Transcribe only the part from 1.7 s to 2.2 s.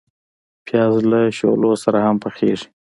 سره هم